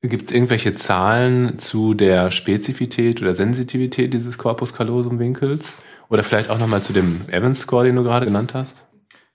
Gibt 0.10 0.30
es 0.30 0.36
irgendwelche 0.36 0.74
Zahlen 0.74 1.58
zu 1.58 1.94
der 1.94 2.32
Spezifität 2.32 3.22
oder 3.22 3.34
Sensitivität 3.34 4.14
dieses 4.14 4.38
Corpus 4.38 4.74
callosum 4.74 5.20
Winkels? 5.20 5.78
Oder 6.10 6.24
vielleicht 6.24 6.50
auch 6.50 6.60
nochmal 6.60 6.84
zu 6.84 6.94
dem 6.94 7.22
Evans 7.28 7.62
Score, 7.62 7.86
den 7.86 7.96
du 7.96 8.04
gerade 8.04 8.26
genannt 8.26 8.54
hast? 8.54 8.86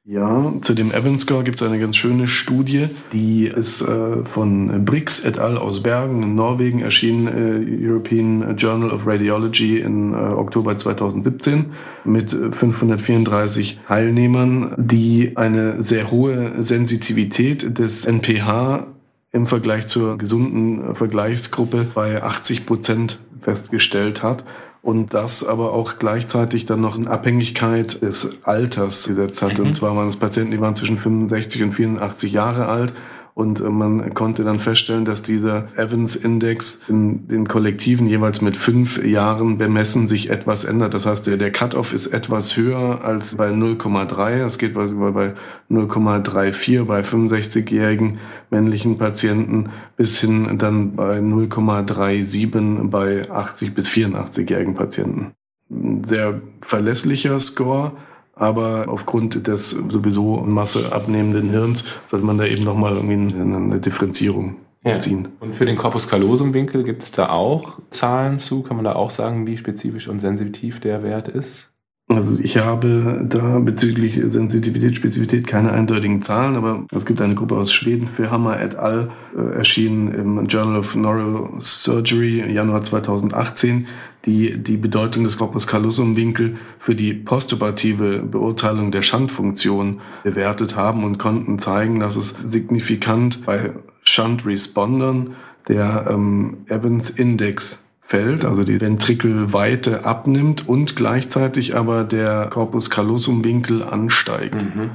Ja, 0.06 0.55
zu 0.62 0.72
dem 0.72 0.93
Evans 0.93 1.22
Score 1.22 1.44
gibt 1.44 1.61
es 1.61 1.67
eine 1.67 1.78
ganz 1.78 1.94
schöne 1.94 2.26
Studie, 2.26 2.87
die 3.12 3.44
ist 3.44 3.82
äh, 3.82 4.25
von 4.25 4.84
Brix 4.84 5.25
et 5.25 5.38
al. 5.38 5.58
aus 5.58 5.82
Bergen 5.82 6.22
in 6.22 6.34
Norwegen 6.34 6.81
erschienen, 6.81 7.26
äh, 7.28 7.87
European 7.87 8.56
Journal 8.56 8.90
of 8.90 9.06
Radiology 9.06 9.78
in 9.78 10.14
äh, 10.14 10.16
Oktober 10.16 10.76
2017 10.78 11.66
mit 12.05 12.31
534 12.31 13.81
Teilnehmern, 13.87 14.75
die 14.78 15.37
eine 15.37 15.82
sehr 15.82 16.11
hohe 16.11 16.62
Sensitivität 16.62 17.78
des 17.78 18.06
NPH 18.06 18.87
im 19.32 19.46
Vergleich 19.46 19.86
zur 19.86 20.18
gesunden 20.18 20.94
Vergleichsgruppe 20.94 21.86
bei 21.94 22.22
80 22.22 22.66
Prozent 22.66 23.20
festgestellt 23.40 24.22
hat 24.22 24.44
und 24.82 25.14
das 25.14 25.46
aber 25.46 25.72
auch 25.72 25.98
gleichzeitig 25.98 26.66
dann 26.66 26.80
noch 26.80 26.96
in 26.96 27.06
Abhängigkeit 27.06 28.02
des 28.02 28.44
Alters 28.44 29.06
gesetzt 29.06 29.42
hat. 29.42 29.58
Mhm. 29.58 29.66
Und 29.66 29.74
zwar 29.74 29.96
waren 29.96 30.08
es 30.08 30.16
Patienten, 30.16 30.52
die 30.52 30.60
waren 30.60 30.74
zwischen 30.74 30.98
65 30.98 31.62
und 31.62 31.72
84 31.72 32.32
Jahre 32.32 32.66
alt 32.66 32.92
und 33.40 33.60
äh, 33.60 33.70
man 33.70 34.12
konnte 34.12 34.44
dann 34.44 34.58
feststellen, 34.58 35.06
dass 35.06 35.22
dieser 35.22 35.69
Evans-Index 35.75 36.82
in 36.88 37.26
den 37.26 37.48
Kollektiven 37.48 38.06
jeweils 38.06 38.42
mit 38.42 38.54
fünf 38.54 39.02
Jahren 39.02 39.56
bemessen 39.56 40.06
sich 40.06 40.28
etwas 40.28 40.64
ändert. 40.64 40.92
Das 40.92 41.06
heißt, 41.06 41.26
der, 41.26 41.38
der 41.38 41.50
Cut-off 41.50 41.94
ist 41.94 42.08
etwas 42.08 42.58
höher 42.58 43.02
als 43.02 43.37
bei 43.37 43.49
0,3. 43.49 44.44
Es 44.44 44.59
geht 44.59 44.75
bei 44.75 44.82
0,34 44.82 46.85
bei 46.85 47.00
65-jährigen 47.00 48.18
männlichen 48.50 48.99
Patienten 48.99 49.70
bis 49.97 50.18
hin 50.18 50.59
dann 50.59 50.94
bei 50.94 51.18
0,37 51.18 52.90
bei 52.90 53.23
80 53.30 53.75
bis 53.75 53.88
84-jährigen 53.88 54.75
Patienten. 54.75 55.32
Ein 55.70 56.04
sehr 56.04 56.42
verlässlicher 56.61 57.40
Score 57.40 57.92
aber 58.40 58.87
aufgrund 58.88 59.47
des 59.47 59.70
sowieso 59.70 60.38
Masse 60.40 60.92
abnehmenden 60.92 61.50
Hirns 61.50 61.85
sollte 62.06 62.25
man 62.25 62.38
da 62.38 62.47
eben 62.47 62.64
nochmal 62.64 62.97
irgendwie 62.97 63.40
eine 63.40 63.78
Differenzierung 63.78 64.56
ja. 64.82 64.99
ziehen. 64.99 65.28
Und 65.40 65.54
für 65.54 65.66
den 65.66 65.76
Corpus 65.76 66.09
callosum 66.09 66.54
Winkel 66.54 66.82
gibt 66.82 67.02
es 67.02 67.12
da 67.12 67.28
auch 67.28 67.78
Zahlen 67.90 68.38
zu? 68.38 68.62
Kann 68.62 68.76
man 68.76 68.85
da 68.87 68.94
auch 68.94 69.11
sagen, 69.11 69.47
wie 69.47 69.59
spezifisch 69.59 70.09
und 70.09 70.20
sensitiv 70.20 70.80
der 70.80 71.02
Wert 71.02 71.28
ist? 71.28 71.70
Also 72.09 72.42
ich 72.42 72.56
habe 72.56 73.25
da 73.28 73.61
bezüglich 73.61 74.18
Sensitivität, 74.25 74.97
Spezifität 74.97 75.47
keine 75.47 75.70
eindeutigen 75.70 76.23
Zahlen, 76.23 76.56
aber 76.56 76.85
es 76.92 77.06
gibt 77.06 77.20
eine 77.20 77.37
Gruppe 77.37 77.56
aus 77.56 77.73
Schweden 77.73 78.06
für 78.06 78.32
Hammer 78.32 78.61
et 78.61 78.75
al. 78.75 79.11
Äh, 79.37 79.59
erschienen 79.59 80.12
im 80.12 80.47
Journal 80.47 80.76
of 80.76 80.97
Neurosurgery 80.97 82.52
Januar 82.52 82.82
2018, 82.82 83.87
die 84.26 84.58
die 84.58 84.76
Bedeutung 84.76 85.24
des 85.24 85.38
Corpus 85.38 85.66
callosum 85.66 86.16
Winkel 86.16 86.56
für 86.78 86.94
die 86.94 87.14
postoperative 87.14 88.22
Beurteilung 88.22 88.90
der 88.90 89.02
Shunt-Funktion 89.02 90.00
bewertet 90.24 90.76
haben 90.76 91.04
und 91.04 91.18
konnten 91.18 91.58
zeigen, 91.58 92.00
dass 92.00 92.16
es 92.16 92.30
signifikant 92.30 93.46
bei 93.46 93.72
Shunt-Respondern 94.02 95.36
der 95.68 96.06
ähm, 96.10 96.58
Evans-Index 96.66 97.94
fällt, 98.00 98.44
also 98.44 98.64
die 98.64 98.80
Ventrikelweite 98.80 100.04
abnimmt 100.04 100.68
und 100.68 100.96
gleichzeitig 100.96 101.76
aber 101.76 102.02
der 102.02 102.48
Corpus 102.50 102.90
callosum 102.90 103.44
Winkel 103.44 103.84
ansteigt. 103.84 104.62
Mhm. 104.62 104.90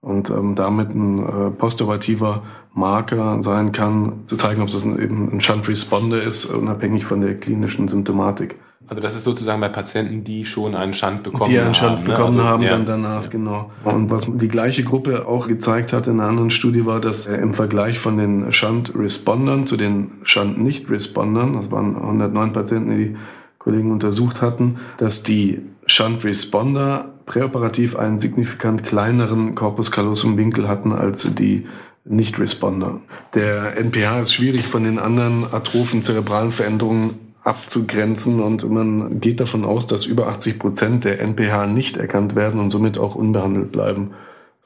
Und 0.00 0.30
ähm, 0.30 0.54
damit 0.54 0.90
ein 0.90 1.18
äh, 1.18 1.50
postoperativer 1.50 2.42
Marker 2.74 3.40
sein 3.42 3.72
kann, 3.72 4.24
zu 4.26 4.36
zeigen, 4.36 4.62
ob 4.62 4.68
es 4.68 4.84
eben 4.84 5.32
ein 5.32 5.40
Shunt 5.40 5.66
Responder 5.68 6.22
ist, 6.22 6.46
unabhängig 6.46 7.06
von 7.06 7.20
der 7.20 7.34
klinischen 7.38 7.88
Symptomatik. 7.88 8.56
Also 8.88 9.02
das 9.02 9.14
ist 9.14 9.24
sozusagen 9.24 9.60
bei 9.60 9.68
Patienten, 9.68 10.22
die 10.22 10.44
schon 10.44 10.76
einen 10.76 10.94
Schand 10.94 11.24
bekommen 11.24 11.44
haben. 11.44 11.50
Die 11.50 11.58
einen 11.58 11.74
Schand 11.74 11.98
haben, 11.98 12.06
ne? 12.06 12.14
bekommen 12.14 12.36
ne? 12.36 12.42
also, 12.42 12.52
haben, 12.52 12.62
ja. 12.62 12.70
dann 12.70 12.86
danach, 12.86 13.24
ja. 13.24 13.28
genau. 13.28 13.70
Und 13.84 14.10
was 14.10 14.30
die 14.32 14.48
gleiche 14.48 14.84
Gruppe 14.84 15.26
auch 15.26 15.48
gezeigt 15.48 15.92
hat 15.92 16.06
in 16.06 16.20
einer 16.20 16.28
anderen 16.28 16.50
Studie 16.50 16.86
war, 16.86 17.00
dass 17.00 17.26
im 17.26 17.52
Vergleich 17.52 17.98
von 17.98 18.16
den 18.16 18.52
Shunt-Respondern 18.52 19.66
zu 19.66 19.76
den 19.76 20.12
Shunt-Nicht-Respondern, 20.22 21.54
das 21.54 21.70
waren 21.72 21.96
109 21.96 22.52
Patienten, 22.52 22.90
die 22.90 23.04
die 23.08 23.16
Kollegen 23.58 23.90
untersucht 23.90 24.40
hatten, 24.40 24.76
dass 24.98 25.24
die 25.24 25.60
Shunt-Responder 25.86 27.08
präoperativ 27.26 27.96
einen 27.96 28.20
signifikant 28.20 28.84
kleineren 28.84 29.56
Corpus 29.56 29.90
callosum 29.90 30.38
Winkel 30.38 30.68
hatten 30.68 30.92
als 30.92 31.34
die 31.34 31.66
Nicht-Responder. 32.04 33.00
Der 33.34 33.76
NPH 33.76 34.20
ist 34.20 34.32
schwierig 34.32 34.66
von 34.66 34.84
den 34.84 35.00
anderen 35.00 35.44
atrophen 35.52 36.04
zerebralen 36.04 36.52
Veränderungen 36.52 37.25
abzugrenzen 37.46 38.40
und 38.40 38.68
man 38.68 39.20
geht 39.20 39.38
davon 39.38 39.64
aus, 39.64 39.86
dass 39.86 40.04
über 40.04 40.26
80 40.26 40.58
Prozent 40.58 41.04
der 41.04 41.20
NPH 41.20 41.68
nicht 41.68 41.96
erkannt 41.96 42.34
werden 42.34 42.60
und 42.60 42.70
somit 42.70 42.98
auch 42.98 43.14
unbehandelt 43.14 43.70
bleiben. 43.70 44.14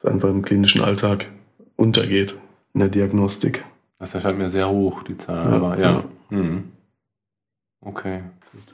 Das 0.01 0.11
einfach 0.11 0.29
im 0.29 0.41
klinischen 0.41 0.81
Alltag 0.81 1.27
untergeht 1.75 2.35
in 2.73 2.79
der 2.79 2.89
Diagnostik. 2.89 3.63
Das 3.99 4.15
erscheint 4.15 4.39
mir 4.39 4.49
sehr 4.49 4.67
hoch, 4.67 5.03
die 5.03 5.17
Zahl, 5.17 5.51
ja, 5.51 5.57
aber 5.57 5.77
ja. 5.77 5.91
ja. 5.91 6.03
Hm. 6.29 6.71
Okay. 7.81 8.21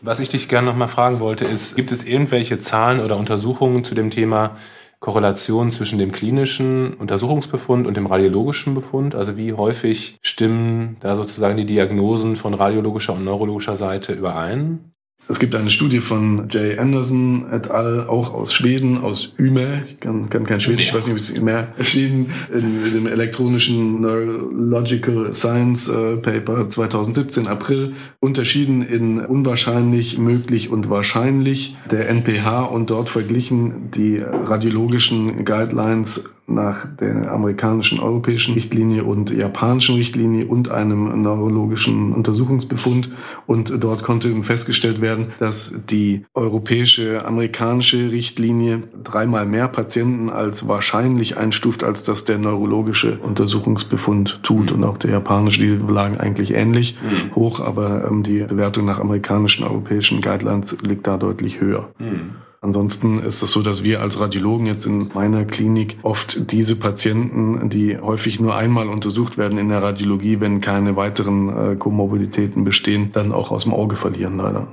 Was 0.02 0.22
ich 0.22 0.30
dich 0.30 0.48
gerne 0.48 0.68
nochmal 0.68 0.88
fragen 0.88 1.20
wollte, 1.20 1.44
ist, 1.44 1.76
gibt 1.76 1.92
es 1.92 2.04
irgendwelche 2.04 2.62
Zahlen 2.62 3.02
oder 3.02 3.18
Untersuchungen 3.18 3.84
zu 3.84 3.94
dem 3.94 4.10
Thema 4.10 4.56
Korrelation 5.00 5.70
zwischen 5.70 6.00
dem 6.00 6.12
klinischen 6.12 6.94
Untersuchungsbefund 6.96 7.86
und 7.86 7.98
dem 7.98 8.08
radiologischen 8.08 8.74
Befund? 8.74 9.14
Also 9.14 9.38
wie 9.38 9.54
häufig 9.54 10.18
stimmen 10.22 10.98
da 11.00 11.16
sozusagen 11.16 11.58
die 11.58 11.66
Diagnosen 11.66 12.36
von 12.36 12.54
radiologischer 12.54 13.14
und 13.14 13.24
neurologischer 13.24 13.76
Seite 13.76 14.14
überein? 14.14 14.94
Es 15.30 15.40
gibt 15.40 15.56
eine 15.56 15.70
Studie 15.70 16.00
von 16.00 16.48
Jay 16.50 16.78
Anderson 16.78 17.48
et 17.52 17.70
al., 17.70 18.08
auch 18.08 18.34
aus 18.34 18.54
Schweden, 18.54 18.98
aus 18.98 19.34
Yme, 19.38 19.84
ich 19.90 20.00
kann, 20.00 20.30
kann 20.30 20.46
kein 20.46 20.62
Schwedisch, 20.62 20.86
ich 20.86 20.94
weiß 20.94 21.06
nicht, 21.06 21.14
ob 21.14 21.20
es 21.20 21.38
Yme 21.38 21.68
erschienen, 21.78 22.32
in, 22.54 22.86
in 22.86 22.94
dem 22.94 23.08
elektronischen 23.08 24.00
Neurological 24.00 25.34
Science 25.34 25.90
äh, 25.90 26.16
Paper 26.16 26.70
2017, 26.70 27.48
April, 27.48 27.94
unterschieden 28.22 28.82
in 28.82 29.20
unwahrscheinlich, 29.20 30.18
möglich 30.18 30.70
und 30.70 30.90
wahrscheinlich 30.90 31.76
der 31.92 32.08
NPH 32.08 32.64
und 32.64 32.90
dort 32.90 33.10
verglichen 33.10 33.92
die 33.92 34.20
radiologischen 34.20 35.44
Guidelines 35.44 36.37
nach 36.48 36.88
der 36.96 37.30
amerikanischen 37.32 38.00
europäischen 38.00 38.54
Richtlinie 38.54 39.04
und 39.04 39.30
japanischen 39.30 39.96
Richtlinie 39.96 40.46
und 40.46 40.72
einem 40.72 41.22
neurologischen 41.22 42.14
Untersuchungsbefund. 42.14 43.12
Und 43.46 43.74
dort 43.84 44.04
konnte 44.04 44.30
festgestellt 44.42 45.02
werden, 45.02 45.28
dass 45.40 45.86
die 45.86 46.26
europäische, 46.34 47.26
amerikanische 47.26 48.12
Richtlinie 48.12 48.84
dreimal 49.04 49.46
mehr 49.46 49.68
Patienten 49.68 50.30
als 50.30 50.70
wahrscheinlich 50.70 51.38
einstuft, 51.38 51.84
als 51.84 52.04
das 52.04 52.24
der 52.24 52.38
neurologische 52.38 53.20
Untersuchungsbefund 53.20 54.42
tut. 54.44 54.72
Und 54.72 54.86
auch 54.86 54.98
der 54.98 55.12
japanische, 55.12 55.60
die 55.60 55.94
lagen 55.94 56.18
eigentlich 56.18 56.54
ähnlich 56.54 56.98
mhm. 57.04 57.36
hoch, 57.36 57.60
aber 57.60 58.06
ähm, 58.08 58.24
die 58.24 58.40
Bewertung 58.44 58.86
nach 58.86 59.00
amerikanischen, 59.00 59.66
europäischen 59.66 60.22
Guidelines 60.22 60.82
liegt 60.82 61.08
da 61.08 61.18
deutlich 61.18 61.60
höher. 61.60 61.90
Mhm. 62.00 62.47
Ansonsten 62.68 63.20
ist 63.20 63.42
es 63.42 63.52
so, 63.52 63.62
dass 63.62 63.86
wir 63.86 64.02
als 64.02 64.20
Radiologen 64.20 64.68
jetzt 64.68 64.86
in 64.86 65.10
meiner 65.14 65.46
Klinik 65.46 66.00
oft 66.04 66.52
diese 66.52 66.78
Patienten, 66.78 67.70
die 67.70 67.98
häufig 67.98 68.42
nur 68.42 68.58
einmal 68.58 68.90
untersucht 68.90 69.38
werden 69.38 69.58
in 69.58 69.70
der 69.70 69.82
Radiologie, 69.82 70.42
wenn 70.42 70.60
keine 70.60 70.98
weiteren 70.98 71.48
äh, 71.48 71.76
Komorbiditäten 71.78 72.66
bestehen, 72.66 73.14
dann 73.14 73.32
auch 73.32 73.52
aus 73.52 73.64
dem 73.64 73.74
Auge 73.74 73.96
verlieren 73.96 74.36
leider. 74.36 74.68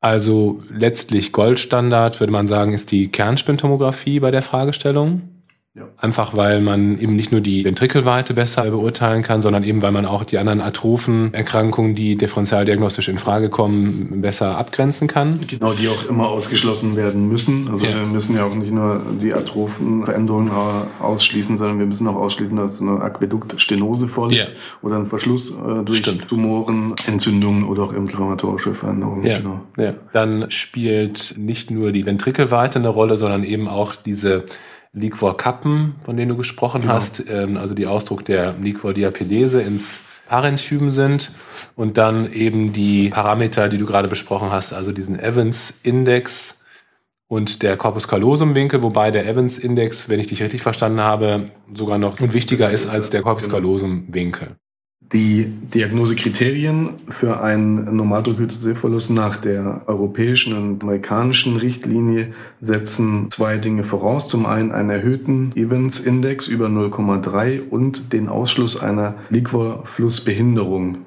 Also 0.00 0.62
letztlich 0.70 1.32
Goldstandard, 1.32 2.20
würde 2.20 2.32
man 2.32 2.46
sagen, 2.46 2.74
ist 2.74 2.92
die 2.92 3.08
Kernspintomographie 3.08 4.20
bei 4.20 4.30
der 4.30 4.42
Fragestellung. 4.42 5.22
Einfach 5.96 6.36
weil 6.36 6.60
man 6.60 6.98
eben 7.00 7.16
nicht 7.16 7.32
nur 7.32 7.40
die 7.40 7.64
Ventrikelweite 7.64 8.34
besser 8.34 8.64
beurteilen 8.70 9.22
kann, 9.22 9.42
sondern 9.42 9.64
eben 9.64 9.82
weil 9.82 9.92
man 9.92 10.06
auch 10.06 10.24
die 10.24 10.38
anderen 10.38 10.60
atrophen 10.60 11.34
Erkrankungen, 11.34 11.94
die 11.94 12.16
differentialdiagnostisch 12.16 13.08
in 13.08 13.18
Frage 13.18 13.48
kommen, 13.48 14.20
besser 14.20 14.56
abgrenzen 14.58 15.08
kann. 15.08 15.40
Genau, 15.46 15.72
die 15.72 15.88
auch 15.88 16.08
immer 16.08 16.28
ausgeschlossen 16.28 16.96
werden 16.96 17.28
müssen. 17.28 17.68
Also 17.70 17.86
ja. 17.86 17.94
wir 17.94 18.06
müssen 18.06 18.36
ja 18.36 18.44
auch 18.44 18.54
nicht 18.54 18.72
nur 18.72 19.00
die 19.20 19.34
atrophen 19.34 20.04
Veränderungen 20.04 20.50
ausschließen, 21.00 21.56
sondern 21.56 21.78
wir 21.78 21.86
müssen 21.86 22.06
auch 22.08 22.16
ausschließen, 22.16 22.56
dass 22.56 22.80
eine 22.80 23.00
Aquäduktstenose 23.00 24.08
vorliegt 24.08 24.48
ja. 24.48 24.56
oder 24.82 24.96
ein 24.96 25.06
Verschluss 25.06 25.50
äh, 25.50 25.84
durch 25.84 25.98
Stimmt. 25.98 26.28
Tumoren, 26.28 26.94
Entzündungen 27.06 27.64
oder 27.64 27.84
auch 27.84 27.92
inflammatorische 27.92 28.74
Veränderungen. 28.74 29.24
Ja. 29.24 29.38
Genau. 29.38 29.60
Dann 30.12 30.50
spielt 30.50 31.34
nicht 31.36 31.70
nur 31.70 31.92
die 31.92 32.06
Ventrikelweite 32.06 32.78
eine 32.78 32.88
Rolle, 32.88 33.16
sondern 33.16 33.44
eben 33.44 33.68
auch 33.68 33.94
diese 33.94 34.44
Liquor-Kappen, 34.92 35.96
von 36.04 36.16
denen 36.16 36.30
du 36.30 36.36
gesprochen 36.36 36.82
genau. 36.82 36.94
hast, 36.94 37.24
ähm, 37.28 37.56
also 37.56 37.74
die 37.74 37.86
Ausdruck 37.86 38.24
der 38.24 38.54
Liquor-Diapedese 38.54 39.60
ins 39.62 40.02
Parenchym 40.28 40.90
sind 40.90 41.32
und 41.74 41.98
dann 41.98 42.30
eben 42.30 42.72
die 42.72 43.08
Parameter, 43.08 43.68
die 43.68 43.78
du 43.78 43.86
gerade 43.86 44.08
besprochen 44.08 44.50
hast, 44.50 44.72
also 44.72 44.92
diesen 44.92 45.18
Evans-Index 45.18 46.60
und 47.28 47.62
der 47.62 47.76
Corpus 47.76 48.08
callosum-Winkel, 48.08 48.82
wobei 48.82 49.10
der 49.10 49.26
Evans-Index, 49.26 50.08
wenn 50.08 50.20
ich 50.20 50.26
dich 50.26 50.42
richtig 50.42 50.62
verstanden 50.62 51.00
habe, 51.00 51.46
sogar 51.74 51.98
noch 51.98 52.20
wichtiger 52.20 52.70
ist 52.70 52.86
als 52.86 53.10
der 53.10 53.22
Corpus 53.22 53.44
genau. 53.44 53.56
callosum-Winkel. 53.56 54.56
Die 55.12 55.46
Diagnosekriterien 55.46 56.90
für 57.08 57.40
einen 57.42 57.96
Normaldruckhypotheseverlust 57.96 59.10
nach 59.12 59.38
der 59.38 59.80
europäischen 59.86 60.54
und 60.54 60.82
amerikanischen 60.82 61.56
Richtlinie 61.56 62.34
setzen 62.60 63.30
zwei 63.30 63.56
Dinge 63.56 63.84
voraus. 63.84 64.28
Zum 64.28 64.44
einen 64.44 64.70
einen 64.70 64.90
erhöhten 64.90 65.52
Evans-Index 65.56 66.48
über 66.48 66.66
0,3 66.66 67.70
und 67.70 68.12
den 68.12 68.28
Ausschluss 68.28 68.78
einer 68.78 69.14
Liquorflussbehinderung, 69.30 70.98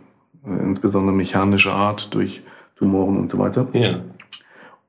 äh, 0.47 0.63
insbesondere 0.63 1.15
mechanischer 1.15 1.73
Art 1.73 2.11
durch 2.15 2.41
Tumoren 2.77 3.17
und 3.17 3.29
so 3.29 3.37
weiter. 3.37 3.67
Ja. 3.73 3.99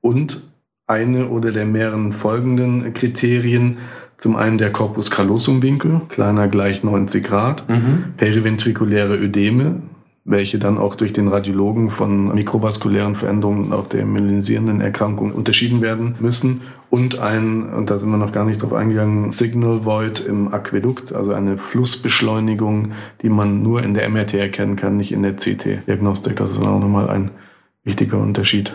Und 0.00 0.42
eine 0.86 1.28
oder 1.28 1.52
der 1.52 1.66
mehreren 1.66 2.12
folgenden 2.12 2.94
Kriterien 2.94 3.76
zum 4.22 4.36
einen 4.36 4.56
der 4.56 4.70
Corpus 4.70 5.10
callosum 5.10 5.64
Winkel, 5.64 6.00
kleiner 6.08 6.46
gleich 6.46 6.84
90 6.84 7.24
Grad, 7.24 7.68
mhm. 7.68 8.14
periventrikuläre 8.16 9.16
Ödeme, 9.16 9.82
welche 10.24 10.60
dann 10.60 10.78
auch 10.78 10.94
durch 10.94 11.12
den 11.12 11.26
Radiologen 11.26 11.90
von 11.90 12.32
mikrovaskulären 12.32 13.16
Veränderungen 13.16 13.64
und 13.64 13.72
auch 13.72 13.88
der 13.88 14.06
melanisierenden 14.06 14.80
Erkrankung 14.80 15.32
unterschieden 15.32 15.80
werden 15.80 16.14
müssen. 16.20 16.60
Und 16.88 17.18
ein, 17.18 17.68
und 17.68 17.90
da 17.90 17.98
sind 17.98 18.10
wir 18.10 18.16
noch 18.16 18.30
gar 18.30 18.44
nicht 18.44 18.62
drauf 18.62 18.74
eingegangen, 18.74 19.32
Signal 19.32 19.84
Void 19.84 20.20
im 20.20 20.54
Aquädukt, 20.54 21.12
also 21.12 21.32
eine 21.32 21.58
Flussbeschleunigung, 21.58 22.92
die 23.22 23.28
man 23.28 23.64
nur 23.64 23.82
in 23.82 23.92
der 23.92 24.08
MRT 24.08 24.34
erkennen 24.34 24.76
kann, 24.76 24.98
nicht 24.98 25.10
in 25.10 25.24
der 25.24 25.34
CT-Diagnostik. 25.34 26.36
Das 26.36 26.52
ist 26.52 26.60
dann 26.60 26.68
auch 26.68 26.80
nochmal 26.80 27.10
ein 27.10 27.32
wichtiger 27.82 28.18
Unterschied. 28.18 28.72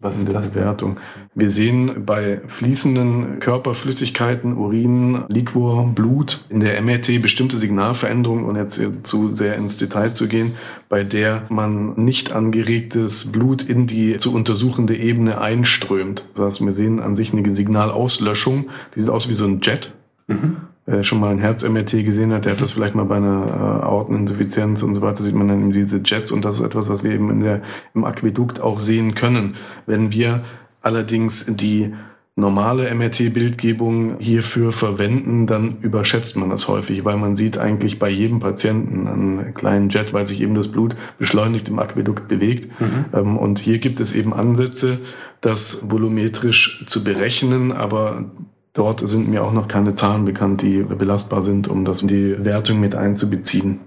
Was 0.00 0.16
ist 0.16 0.32
das 0.32 0.50
Bewertung? 0.50 1.00
Wir 1.34 1.50
sehen 1.50 2.04
bei 2.06 2.40
fließenden 2.46 3.40
Körperflüssigkeiten, 3.40 4.56
Urin, 4.56 5.24
Liquor, 5.28 5.88
Blut 5.92 6.44
in 6.50 6.60
der 6.60 6.80
MRT 6.80 7.20
bestimmte 7.20 7.56
Signalveränderungen 7.56 8.44
und 8.44 8.54
jetzt 8.54 8.80
zu 9.02 9.32
sehr 9.32 9.56
ins 9.56 9.76
Detail 9.76 10.10
zu 10.10 10.28
gehen, 10.28 10.54
bei 10.88 11.02
der 11.02 11.42
man 11.48 11.94
nicht 11.96 12.30
angeregtes 12.30 13.32
Blut 13.32 13.62
in 13.62 13.88
die 13.88 14.18
zu 14.18 14.32
untersuchende 14.32 14.96
Ebene 14.96 15.40
einströmt. 15.40 16.22
Das 16.36 16.44
heißt, 16.44 16.64
wir 16.64 16.72
sehen 16.72 17.00
an 17.00 17.16
sich 17.16 17.32
eine 17.32 17.52
Signalauslöschung, 17.52 18.68
die 18.94 19.00
sieht 19.00 19.10
aus 19.10 19.28
wie 19.28 19.34
so 19.34 19.46
ein 19.46 19.60
Jet. 19.62 19.94
Mhm 20.28 20.67
wer 20.88 21.04
schon 21.04 21.20
mal 21.20 21.30
ein 21.30 21.38
Herz-MRT 21.38 22.04
gesehen 22.04 22.32
hat, 22.32 22.46
der 22.46 22.52
hat 22.52 22.60
das 22.60 22.72
vielleicht 22.72 22.94
mal 22.94 23.04
bei 23.04 23.16
einer 23.16 23.46
äh, 23.46 23.84
Aorteninsuffizienz 23.84 24.82
und 24.82 24.94
so 24.94 25.02
weiter, 25.02 25.22
sieht 25.22 25.34
man 25.34 25.48
dann 25.48 25.60
eben 25.60 25.72
diese 25.72 26.00
Jets 26.02 26.32
und 26.32 26.44
das 26.44 26.56
ist 26.56 26.66
etwas, 26.66 26.88
was 26.88 27.04
wir 27.04 27.12
eben 27.12 27.30
in 27.30 27.40
der, 27.40 27.62
im 27.94 28.04
Aquädukt 28.04 28.60
auch 28.60 28.80
sehen 28.80 29.14
können. 29.14 29.56
Wenn 29.86 30.12
wir 30.12 30.40
allerdings 30.80 31.44
die 31.56 31.92
normale 32.36 32.94
MRT-Bildgebung 32.94 34.18
hierfür 34.18 34.72
verwenden, 34.72 35.46
dann 35.46 35.76
überschätzt 35.80 36.36
man 36.36 36.50
das 36.50 36.68
häufig, 36.68 37.04
weil 37.04 37.16
man 37.16 37.36
sieht 37.36 37.58
eigentlich 37.58 37.98
bei 37.98 38.08
jedem 38.08 38.38
Patienten 38.38 39.08
einen 39.08 39.54
kleinen 39.54 39.90
Jet, 39.90 40.14
weil 40.14 40.26
sich 40.26 40.40
eben 40.40 40.54
das 40.54 40.68
Blut 40.68 40.96
beschleunigt 41.18 41.68
im 41.68 41.78
Aquädukt 41.80 42.28
bewegt. 42.28 42.80
Mhm. 42.80 43.04
Ähm, 43.12 43.36
und 43.36 43.58
hier 43.58 43.78
gibt 43.78 44.00
es 44.00 44.14
eben 44.14 44.32
Ansätze, 44.32 44.98
das 45.40 45.90
volumetrisch 45.90 46.84
zu 46.86 47.04
berechnen, 47.04 47.72
aber 47.72 48.24
Dort 48.72 49.08
sind 49.08 49.28
mir 49.28 49.42
auch 49.44 49.52
noch 49.52 49.68
keine 49.68 49.94
Zahlen 49.94 50.24
bekannt, 50.24 50.62
die 50.62 50.82
belastbar 50.82 51.42
sind, 51.42 51.68
um 51.68 51.84
das 51.84 52.02
in 52.02 52.08
die 52.08 52.44
Wertung 52.44 52.80
mit 52.80 52.94
einzubeziehen. 52.94 53.80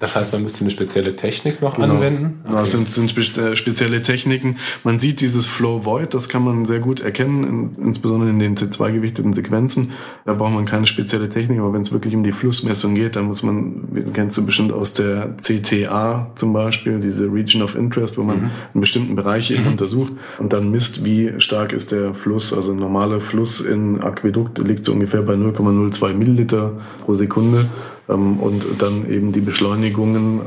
Das 0.00 0.16
heißt, 0.16 0.32
man 0.32 0.42
müsste 0.42 0.60
eine 0.60 0.70
spezielle 0.70 1.14
Technik 1.16 1.62
noch 1.62 1.76
genau. 1.76 1.94
anwenden? 1.94 2.40
Okay. 2.44 2.54
Das 2.56 2.72
sind, 2.72 2.88
sind 2.88 3.38
äh, 3.38 3.56
spezielle 3.56 4.02
Techniken. 4.02 4.56
Man 4.82 4.98
sieht 4.98 5.20
dieses 5.20 5.46
Flow 5.46 5.84
Void, 5.84 6.14
das 6.14 6.28
kann 6.28 6.44
man 6.44 6.64
sehr 6.64 6.80
gut 6.80 7.00
erkennen, 7.00 7.44
in, 7.78 7.86
insbesondere 7.86 8.28
in 8.30 8.38
den 8.38 8.56
T2-gewichteten 8.56 9.32
Sequenzen. 9.32 9.92
Da 10.26 10.34
braucht 10.34 10.52
man 10.52 10.66
keine 10.66 10.86
spezielle 10.86 11.28
Technik, 11.28 11.60
aber 11.60 11.72
wenn 11.72 11.82
es 11.82 11.92
wirklich 11.92 12.14
um 12.14 12.24
die 12.24 12.32
Flussmessung 12.32 12.96
geht, 12.96 13.14
dann 13.14 13.26
muss 13.26 13.42
man, 13.44 14.10
kennst 14.12 14.36
du 14.36 14.44
bestimmt 14.44 14.72
aus 14.72 14.94
der 14.94 15.36
CTA 15.40 16.32
zum 16.34 16.52
Beispiel, 16.52 16.98
diese 16.98 17.32
Region 17.32 17.62
of 17.62 17.76
Interest, 17.76 18.18
wo 18.18 18.24
man 18.24 18.36
mhm. 18.36 18.50
einen 18.74 18.80
bestimmten 18.80 19.14
Bereich 19.14 19.52
eben 19.52 19.62
mhm. 19.62 19.72
untersucht 19.72 20.12
und 20.38 20.52
dann 20.52 20.70
misst, 20.70 21.04
wie 21.04 21.32
stark 21.38 21.72
ist 21.72 21.92
der 21.92 22.14
Fluss. 22.14 22.52
Also 22.52 22.72
ein 22.72 22.78
normaler 22.78 23.20
Fluss 23.20 23.60
in 23.60 24.00
Aquädukt 24.00 24.58
liegt 24.58 24.84
so 24.84 24.92
ungefähr 24.92 25.22
bei 25.22 25.34
0,02 25.34 26.14
Milliliter 26.14 26.72
pro 27.04 27.14
Sekunde. 27.14 27.66
Ähm, 28.08 28.40
und 28.40 28.66
dann 28.78 29.10
eben 29.10 29.32
die 29.32 29.40
Beschleunigungen, 29.40 30.40
äh, 30.40 30.42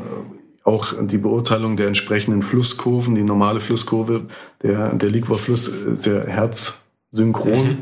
auch 0.64 0.94
die 1.02 1.18
Beurteilung 1.18 1.78
der 1.78 1.88
entsprechenden 1.88 2.42
Flusskurven, 2.42 3.16
die 3.16 3.24
normale 3.24 3.62
Flusskurve, 3.62 4.26
der, 4.62 4.94
der 4.94 5.10
Liquorfluss 5.10 5.70
ist 5.70 6.06
ja 6.06 6.26
herzsynchron. 6.26 7.68
Mhm. 7.68 7.78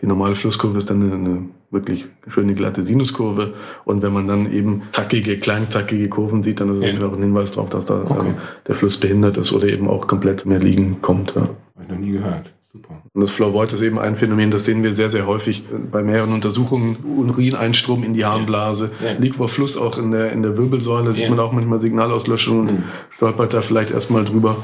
Die 0.00 0.06
normale 0.06 0.34
Flusskurve 0.34 0.78
ist 0.78 0.90
dann 0.90 1.02
eine, 1.02 1.14
eine 1.14 1.48
wirklich 1.70 2.06
schöne 2.28 2.54
glatte 2.54 2.82
Sinuskurve. 2.82 3.54
Und 3.84 4.02
wenn 4.02 4.12
man 4.12 4.26
dann 4.26 4.52
eben 4.52 4.82
zackige, 4.90 5.38
kleinzackige 5.38 6.08
Kurven 6.08 6.42
sieht, 6.42 6.60
dann 6.60 6.70
ist 6.70 6.78
es 6.78 6.98
ja. 6.98 7.06
auch 7.06 7.12
ein 7.12 7.22
Hinweis 7.22 7.52
darauf, 7.52 7.70
dass 7.70 7.86
da 7.86 8.02
okay. 8.02 8.28
ähm, 8.28 8.34
der 8.66 8.74
Fluss 8.74 8.98
behindert 8.98 9.36
ist 9.36 9.52
oder 9.52 9.68
eben 9.68 9.88
auch 9.88 10.06
komplett 10.06 10.46
mehr 10.46 10.58
liegen 10.58 11.00
kommt. 11.02 11.34
Ja. 11.34 11.42
Habe 11.42 11.84
ich 11.84 11.88
noch 11.88 11.98
nie 11.98 12.12
gehört. 12.12 12.52
Super. 12.76 13.02
Und 13.14 13.20
das 13.22 13.30
Flow 13.30 13.54
Void 13.54 13.72
ist 13.72 13.80
eben 13.80 13.98
ein 13.98 14.16
Phänomen, 14.16 14.50
das 14.50 14.66
sehen 14.66 14.82
wir 14.82 14.92
sehr, 14.92 15.08
sehr 15.08 15.26
häufig 15.26 15.64
bei 15.90 16.02
mehreren 16.02 16.34
Untersuchungen. 16.34 16.96
Urineinstrom 17.04 18.04
in 18.04 18.12
die 18.12 18.26
Harnblase, 18.26 18.90
ja. 19.02 19.12
Liegt 19.12 19.36
Fluss 19.36 19.78
auch 19.78 19.96
in 19.96 20.10
der, 20.10 20.32
in 20.32 20.42
der 20.42 20.58
Wirbelsäule, 20.58 21.12
sieht 21.12 21.30
man 21.30 21.40
auch 21.40 21.52
manchmal 21.52 21.80
Signalauslöschung 21.80 22.60
und 22.60 22.72
mhm. 22.72 22.82
stolpert 23.10 23.54
da 23.54 23.62
vielleicht 23.62 23.92
erstmal 23.92 24.24
drüber. 24.24 24.56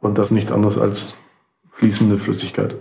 Und 0.00 0.18
das 0.18 0.30
nichts 0.30 0.52
anderes 0.52 0.78
als 0.78 1.18
fließende 1.72 2.18
Flüssigkeit. 2.18 2.76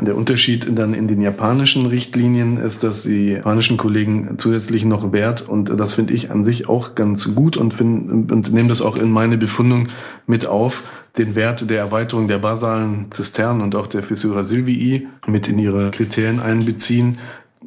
Der 0.00 0.16
Unterschied 0.16 0.66
dann 0.78 0.94
in 0.94 1.06
den 1.06 1.20
japanischen 1.20 1.84
Richtlinien 1.84 2.56
ist, 2.56 2.82
dass 2.82 3.02
die 3.02 3.32
japanischen 3.32 3.76
Kollegen 3.76 4.36
zusätzlich 4.38 4.86
noch 4.86 5.12
Wert, 5.12 5.46
und 5.46 5.78
das 5.78 5.94
finde 5.94 6.14
ich 6.14 6.30
an 6.30 6.44
sich 6.44 6.66
auch 6.66 6.94
ganz 6.94 7.34
gut 7.34 7.58
und, 7.58 7.74
find, 7.74 8.32
und 8.32 8.52
nehme 8.54 8.70
das 8.70 8.80
auch 8.80 8.96
in 8.96 9.10
meine 9.10 9.36
Befundung 9.36 9.88
mit 10.26 10.46
auf, 10.46 10.84
den 11.18 11.34
Wert 11.34 11.68
der 11.68 11.78
Erweiterung 11.78 12.28
der 12.28 12.38
basalen 12.38 13.06
Zisternen 13.10 13.62
und 13.62 13.74
auch 13.74 13.86
der 13.86 14.02
Fissura 14.02 14.44
Silvii 14.44 15.08
mit 15.26 15.48
in 15.48 15.58
ihre 15.58 15.90
Kriterien 15.90 16.40
einbeziehen 16.40 17.18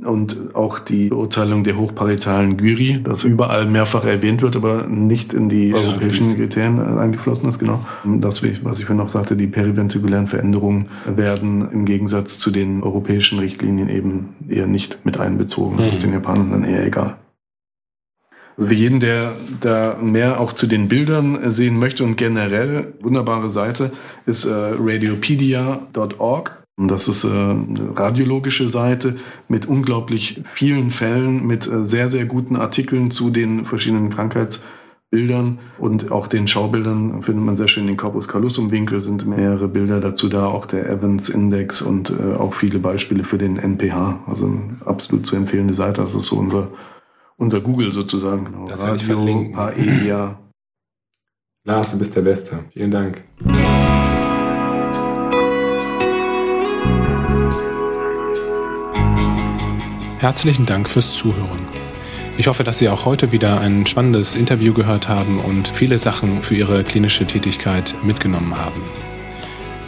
und 0.03 0.55
auch 0.55 0.79
die 0.79 1.09
Beurteilung 1.09 1.63
der 1.63 1.77
hochparitalen 1.77 2.57
Gyri, 2.57 2.99
das 3.03 3.23
überall 3.23 3.65
mehrfach 3.65 4.05
erwähnt 4.05 4.41
wird, 4.41 4.55
aber 4.55 4.87
nicht 4.87 5.33
in 5.33 5.47
die 5.47 5.69
ja, 5.69 5.77
europäischen 5.77 6.35
Kriterien 6.35 6.79
eingeflossen 6.79 7.47
ist, 7.47 7.59
genau. 7.59 7.85
Das, 8.03 8.43
was 8.63 8.79
ich 8.79 8.85
vorhin 8.85 8.97
noch 8.97 9.09
sagte, 9.09 9.35
die 9.35 9.47
periventrikulären 9.47 10.27
Veränderungen 10.27 10.87
werden 11.05 11.71
im 11.71 11.85
Gegensatz 11.85 12.39
zu 12.39 12.51
den 12.51 12.83
europäischen 12.83 13.39
Richtlinien 13.39 13.89
eben 13.89 14.35
eher 14.49 14.67
nicht 14.67 14.99
mit 15.05 15.17
einbezogen. 15.17 15.77
Das 15.77 15.87
ist 15.87 15.99
mhm. 15.99 16.01
den 16.01 16.13
Japanern 16.13 16.51
dann 16.51 16.63
eher 16.65 16.85
egal. 16.85 17.15
Also 18.57 18.69
für 18.69 18.73
jeden, 18.73 18.99
der 18.99 19.33
da 19.59 19.97
mehr 20.01 20.39
auch 20.39 20.53
zu 20.53 20.67
den 20.67 20.87
Bildern 20.87 21.51
sehen 21.51 21.77
möchte 21.77 22.03
und 22.03 22.15
generell 22.15 22.93
wunderbare 23.01 23.49
Seite 23.49 23.91
ist 24.25 24.45
äh, 24.45 24.51
radiopedia.org. 24.51 26.65
Das 26.77 27.07
ist 27.07 27.23
äh, 27.23 27.29
eine 27.29 27.93
radiologische 27.95 28.67
Seite 28.67 29.15
mit 29.47 29.65
unglaublich 29.65 30.41
vielen 30.53 30.91
Fällen, 30.91 31.45
mit 31.45 31.67
äh, 31.67 31.85
sehr, 31.85 32.09
sehr 32.09 32.25
guten 32.25 32.57
Artikeln 32.57 33.11
zu 33.11 33.29
den 33.29 33.63
verschiedenen 33.63 34.09
Krankheitsbildern 34.09 35.59
und 35.77 36.11
auch 36.11 36.27
den 36.27 36.49
Schaubildern 36.49 37.23
findet 37.23 37.45
man 37.45 37.55
sehr 37.55 37.69
schön 37.69 37.87
den 37.87 37.95
Corpus 37.95 38.27
callosum 38.27 38.71
Winkel 38.71 38.99
sind 38.99 39.25
mehrere 39.25 39.69
Bilder 39.69 40.01
dazu 40.01 40.27
da, 40.27 40.47
auch 40.47 40.65
der 40.65 40.89
Evans 40.89 41.29
Index 41.29 41.81
und 41.81 42.09
äh, 42.09 42.35
auch 42.35 42.53
viele 42.53 42.79
Beispiele 42.79 43.23
für 43.23 43.37
den 43.37 43.57
NPH. 43.57 44.25
Also 44.27 44.45
eine 44.45 44.77
absolut 44.85 45.25
zu 45.25 45.37
empfehlende 45.37 45.73
Seite. 45.73 46.01
Das 46.01 46.13
ist 46.13 46.25
so 46.25 46.37
unser 46.37 46.67
unser 47.37 47.61
Google 47.61 47.91
sozusagen. 47.91 48.45
Genau. 48.45 48.67
Das 48.67 48.81
werde 48.81 48.97
ich 48.97 49.05
verlinken. 49.05 49.53
Paedia. 49.53 50.39
Lars, 51.63 51.91
du 51.91 51.97
bist 51.97 52.15
der 52.15 52.21
Beste. 52.21 52.65
Vielen 52.71 52.91
Dank. 52.91 53.23
Herzlichen 60.19 60.65
Dank 60.65 60.89
fürs 60.89 61.13
Zuhören. 61.13 61.67
Ich 62.37 62.47
hoffe, 62.47 62.63
dass 62.63 62.79
Sie 62.79 62.89
auch 62.89 63.05
heute 63.05 63.31
wieder 63.31 63.61
ein 63.61 63.85
spannendes 63.85 64.35
Interview 64.35 64.73
gehört 64.73 65.07
haben 65.07 65.39
und 65.39 65.69
viele 65.69 65.97
Sachen 65.97 66.43
für 66.43 66.55
Ihre 66.55 66.83
klinische 66.83 67.25
Tätigkeit 67.25 67.95
mitgenommen 68.03 68.57
haben. 68.57 68.81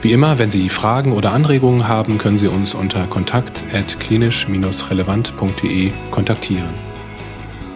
Wie 0.01 0.13
immer, 0.13 0.39
wenn 0.39 0.51
Sie 0.51 0.69
Fragen 0.69 1.11
oder 1.11 1.33
Anregungen 1.33 1.87
haben, 1.87 2.17
können 2.17 2.37
Sie 2.37 2.47
uns 2.47 2.73
unter 2.73 3.05
kontakt@klinisch-relevant.de 3.07 5.91
kontaktieren. 6.11 6.73